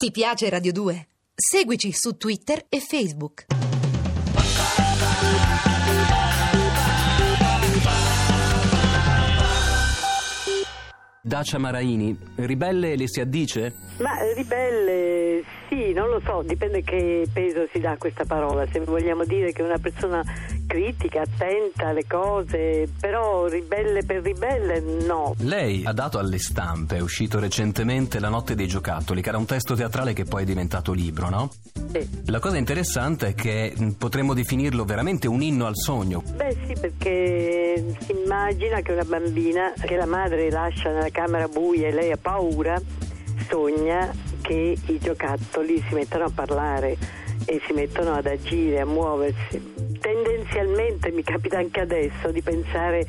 Ti 0.00 0.10
piace 0.12 0.48
Radio 0.48 0.72
2? 0.72 1.08
Seguici 1.34 1.92
su 1.92 2.16
Twitter 2.16 2.64
e 2.70 2.80
Facebook. 2.80 3.44
Dacia 11.20 11.58
Maraini, 11.58 12.18
ribelle 12.36 12.96
le 12.96 13.08
si 13.08 13.20
addice? 13.20 13.74
Ma 13.98 14.12
ribelle 14.34 15.44
sì, 15.70 15.92
non 15.92 16.08
lo 16.08 16.20
so, 16.24 16.42
dipende 16.42 16.82
che 16.82 17.28
peso 17.32 17.68
si 17.72 17.78
dà 17.78 17.92
a 17.92 17.96
questa 17.96 18.24
parola. 18.24 18.66
Se 18.72 18.80
vogliamo 18.80 19.24
dire 19.24 19.52
che 19.52 19.62
una 19.62 19.78
persona 19.78 20.20
critica, 20.70 21.22
attenta 21.22 21.88
alle 21.88 22.06
cose, 22.06 22.88
però 23.00 23.48
ribelle 23.48 24.04
per 24.04 24.22
ribelle 24.22 24.80
no. 25.04 25.34
Lei 25.38 25.82
ha 25.84 25.92
dato 25.92 26.18
alle 26.18 26.38
stampe, 26.38 26.98
è 26.98 27.00
uscito 27.00 27.40
recentemente 27.40 28.20
La 28.20 28.28
notte 28.28 28.54
dei 28.54 28.68
giocattoli, 28.68 29.20
che 29.20 29.30
era 29.30 29.38
un 29.38 29.46
testo 29.46 29.74
teatrale 29.74 30.12
che 30.12 30.22
poi 30.22 30.42
è 30.42 30.46
diventato 30.46 30.92
libro, 30.92 31.28
no? 31.28 31.50
Sì. 31.92 32.22
La 32.26 32.38
cosa 32.38 32.56
interessante 32.56 33.28
è 33.28 33.34
che 33.34 33.74
potremmo 33.98 34.32
definirlo 34.32 34.84
veramente 34.84 35.26
un 35.26 35.42
inno 35.42 35.66
al 35.66 35.76
sogno. 35.76 36.22
Beh 36.36 36.56
sì, 36.64 36.74
perché 36.80 37.96
si 38.02 38.12
immagina 38.12 38.80
che 38.80 38.92
una 38.92 39.04
bambina 39.04 39.72
che 39.76 39.96
la 39.96 40.06
madre 40.06 40.50
lascia 40.52 40.92
nella 40.92 41.10
camera 41.10 41.48
buia 41.48 41.88
e 41.88 41.92
lei 41.92 42.12
ha 42.12 42.18
paura, 42.20 42.80
sogna 43.48 44.08
che 44.40 44.76
i 44.86 44.98
giocattoli 45.00 45.82
si 45.88 45.94
mettano 45.94 46.26
a 46.26 46.30
parlare 46.32 46.96
e 47.50 47.60
si 47.66 47.72
mettono 47.72 48.14
ad 48.14 48.26
agire, 48.26 48.78
a 48.78 48.86
muoversi. 48.86 49.98
Tendenzialmente 50.00 51.10
mi 51.10 51.24
capita 51.24 51.58
anche 51.58 51.80
adesso 51.80 52.30
di 52.30 52.40
pensare 52.42 53.04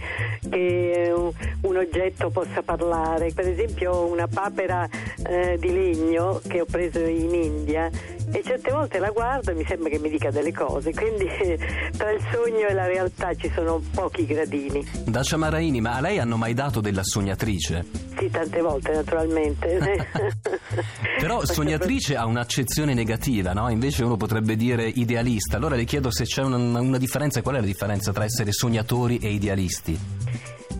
che 0.49 1.13
un, 1.15 1.31
un 1.61 1.77
oggetto 1.77 2.31
possa 2.31 2.63
parlare. 2.63 3.31
Per 3.33 3.47
esempio 3.47 4.05
una 4.05 4.27
papera 4.27 4.89
eh, 5.27 5.57
di 5.59 5.71
legno 5.71 6.41
che 6.47 6.61
ho 6.61 6.65
preso 6.65 6.99
in 7.01 7.35
India 7.35 7.87
e 8.33 8.41
certe 8.43 8.71
volte 8.71 8.97
la 8.97 9.11
guardo 9.11 9.51
e 9.51 9.53
mi 9.53 9.65
sembra 9.65 9.89
che 9.89 9.99
mi 9.99 10.09
dica 10.09 10.31
delle 10.31 10.51
cose, 10.51 10.91
quindi 10.91 11.27
tra 11.95 12.11
il 12.11 12.21
sogno 12.31 12.67
e 12.67 12.73
la 12.73 12.87
realtà 12.87 13.35
ci 13.35 13.51
sono 13.53 13.79
pochi 13.93 14.25
gradini. 14.25 14.83
Dacia 15.05 15.37
Maraini, 15.37 15.81
ma 15.81 15.97
a 15.97 16.01
lei 16.01 16.17
hanno 16.17 16.37
mai 16.37 16.55
dato 16.55 16.81
della 16.81 17.03
sognatrice? 17.03 17.85
Sì, 18.17 18.29
tante 18.29 18.61
volte 18.61 18.91
naturalmente. 18.91 20.07
Però 21.19 21.45
sognatrice 21.45 22.15
ha 22.15 22.25
un'accezione 22.25 22.93
negativa, 22.93 23.53
no? 23.53 23.69
Invece 23.69 24.03
uno 24.03 24.17
potrebbe 24.17 24.29
dire 24.39 24.87
idealista. 24.87 25.57
Allora 25.57 25.75
le 25.75 25.85
chiedo 25.85 26.11
se 26.11 26.23
c'è 26.23 26.41
una, 26.43 26.79
una 26.79 26.97
differenza, 26.97 27.41
qual 27.41 27.55
è 27.55 27.59
la 27.59 27.65
differenza 27.65 28.11
tra 28.11 28.23
essere 28.23 28.51
sognatori 28.51 29.17
e 29.17 29.29
idealisti? 29.29 30.20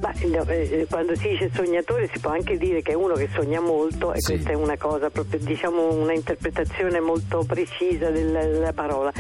No, 0.02 0.44
eh, 0.48 0.88
quando 0.90 1.16
si 1.16 1.30
dice 1.30 1.52
sognatore 1.54 2.10
si 2.12 2.20
può 2.20 2.32
anche 2.32 2.58
dire 2.58 2.82
che 2.82 2.94
è 2.94 2.96
uno 2.96 3.14
che 3.14 3.30
sogna 3.34 3.60
molto 3.60 4.14
e 4.14 4.20
Sì. 4.20 4.32
questa 4.34 4.52
è 4.52 4.56
una 4.56 4.76
cosa 4.76 5.12
proprio 5.12 5.40
diciamo 5.40 5.94
una 5.94 6.14
interpretazione 6.14 7.00
molto 7.00 7.44
precisa 7.48 8.10
della, 8.10 8.44
della 8.44 8.74
parola. 8.74 9.12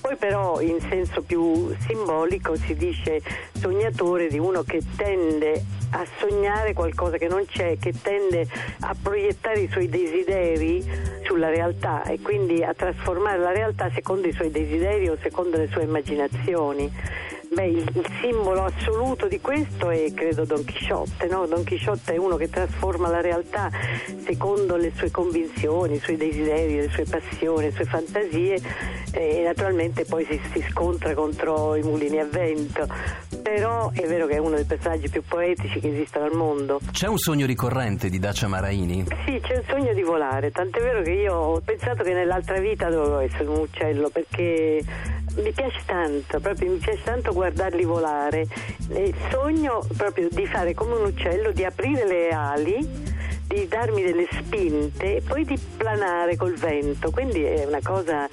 Poi 0.00 0.16
però 0.16 0.60
in 0.60 0.80
senso 0.80 1.20
più 1.22 1.74
simbolico 1.86 2.56
si 2.56 2.74
dice 2.74 3.20
sognatore 3.52 4.28
di 4.28 4.38
uno 4.38 4.62
che 4.62 4.80
tende 4.96 5.62
a 5.90 6.06
sognare 6.18 6.72
qualcosa 6.72 7.18
che 7.18 7.28
non 7.28 7.44
c'è, 7.44 7.76
che 7.78 7.92
tende 8.00 8.46
a 8.80 8.94
proiettare 9.00 9.60
i 9.60 9.68
suoi 9.70 9.88
desideri 9.90 10.82
sulla 11.24 11.48
realtà 11.50 12.02
e 12.04 12.18
quindi 12.20 12.62
a 12.62 12.72
trasformare 12.72 13.38
la 13.38 13.52
realtà 13.52 13.90
secondo 13.92 14.26
i 14.26 14.32
suoi 14.32 14.50
desideri 14.50 15.08
o 15.08 15.18
secondo 15.20 15.58
le 15.58 15.68
sue 15.70 15.82
immaginazioni. 15.82 16.90
Beh, 17.52 17.66
il, 17.66 18.06
simbolo 18.20 18.62
assoluto 18.62 19.26
di 19.26 19.40
questo 19.40 19.90
è 19.90 20.12
credo 20.14 20.44
Don 20.44 20.64
Chisciotte, 20.64 21.26
no? 21.26 21.46
Don 21.46 21.64
Chisciotte 21.64 22.14
è 22.14 22.16
uno 22.16 22.36
che 22.36 22.48
trasforma 22.48 23.08
la 23.08 23.20
realtà 23.20 23.68
secondo 24.24 24.76
le 24.76 24.92
sue 24.94 25.10
convinzioni, 25.10 25.96
i 25.96 25.98
suoi 25.98 26.16
desideri, 26.16 26.76
le 26.76 26.90
sue 26.90 27.04
passioni, 27.10 27.64
le 27.64 27.72
sue 27.72 27.86
fantasie 27.86 28.60
e 29.12 29.42
naturalmente 29.44 30.04
poi 30.04 30.24
si, 30.26 30.40
si 30.52 30.64
scontra 30.70 31.12
contro 31.14 31.74
i 31.74 31.82
mulini 31.82 32.20
a 32.20 32.24
vento. 32.24 32.86
Però 33.42 33.90
è 33.92 34.06
vero 34.06 34.26
che 34.28 34.34
è 34.34 34.38
uno 34.38 34.54
dei 34.54 34.64
personaggi 34.64 35.08
più 35.08 35.24
poetici 35.26 35.80
che 35.80 35.88
esistano 35.88 36.26
al 36.26 36.36
mondo. 36.36 36.78
C'è 36.92 37.08
un 37.08 37.18
sogno 37.18 37.46
ricorrente 37.46 38.08
di 38.08 38.20
Dacia 38.20 38.46
Maraini? 38.46 39.06
Sì, 39.26 39.40
c'è 39.40 39.56
il 39.56 39.64
sogno 39.68 39.92
di 39.92 40.02
volare, 40.02 40.52
tant'è 40.52 40.80
vero 40.80 41.02
che 41.02 41.10
io 41.10 41.34
ho 41.34 41.60
pensato 41.60 42.04
che 42.04 42.12
nell'altra 42.12 42.60
vita 42.60 42.88
dovevo 42.88 43.18
essere 43.18 43.48
un 43.48 43.58
uccello 43.58 44.08
perché 44.08 44.84
mi 45.36 45.52
piace 45.52 45.80
tanto, 45.86 46.40
proprio 46.40 46.70
mi 46.70 46.78
piace 46.78 47.02
tanto 47.02 47.32
guardarli 47.32 47.84
volare. 47.84 48.46
E 48.88 49.14
sogno 49.30 49.84
proprio 49.96 50.28
di 50.30 50.46
fare 50.46 50.74
come 50.74 50.94
un 50.94 51.06
uccello, 51.06 51.52
di 51.52 51.64
aprire 51.64 52.06
le 52.06 52.28
ali, 52.30 52.78
di 53.46 53.66
darmi 53.68 54.02
delle 54.02 54.26
spinte 54.30 55.16
e 55.16 55.22
poi 55.22 55.44
di 55.44 55.58
planare 55.76 56.36
col 56.36 56.54
vento. 56.54 57.10
Quindi 57.10 57.42
è 57.42 57.64
una 57.64 57.80
cosa, 57.82 58.28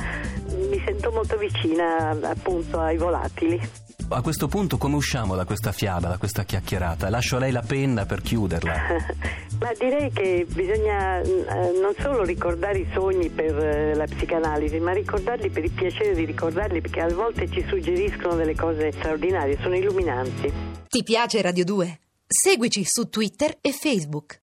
mi 0.70 0.82
sento 0.86 1.12
molto 1.12 1.38
vicina 1.38 2.18
appunto 2.22 2.80
ai 2.80 2.98
volatili. 2.98 3.87
A 4.10 4.22
questo 4.22 4.48
punto 4.48 4.78
come 4.78 4.96
usciamo 4.96 5.36
da 5.36 5.44
questa 5.44 5.74
fiaba, 5.74 6.08
da 6.08 6.18
questa 6.18 6.44
chiacchierata? 6.44 7.10
Lascio 7.10 7.36
a 7.36 7.40
lei 7.40 7.52
la 7.52 7.62
penna 7.62 8.06
per 8.06 8.22
chiuderla. 8.22 8.74
Ma 9.60 9.72
direi 9.78 10.10
che 10.12 10.46
bisogna 10.48 11.20
eh, 11.20 11.78
non 11.82 11.94
solo 12.00 12.24
ricordare 12.24 12.80
i 12.80 12.88
sogni 12.94 13.30
per 13.30 13.58
eh, 13.58 13.96
la 13.96 14.06
psicanalisi, 14.06 14.80
ma 14.80 14.94
ricordarli 14.94 15.50
per 15.50 15.66
il 15.66 15.72
piacere 15.72 16.16
di 16.16 16.24
ricordarli, 16.24 16.80
perché 16.80 17.02
a 17.02 17.14
volte 17.14 17.52
ci 17.52 17.66
suggeriscono 17.68 18.36
delle 18.36 18.56
cose 18.56 18.94
straordinarie, 18.94 19.58
sono 19.62 19.76
illuminanti. 19.76 20.54
Ti 20.88 21.04
piace 21.04 21.42
Radio 21.42 21.66
2? 21.66 22.00
Seguici 22.26 22.86
su 22.86 23.10
Twitter 23.10 23.58
e 23.60 23.74
Facebook. 23.74 24.36